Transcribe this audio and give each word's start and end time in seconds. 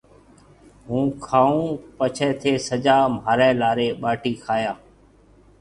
هُون 0.87 1.05
کائون 1.25 1.63
پڇيَ 1.97 2.29
ٿَي 2.41 2.53
سجا 2.67 2.97
مهاريَ 3.15 3.49
لاري 3.61 3.89
ٻاٽِي 4.01 4.33
کائيا۔ 4.45 4.73